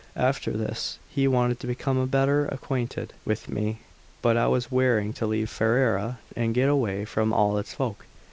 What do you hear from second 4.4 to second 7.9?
was wearying to leave Ferrara and get away from all its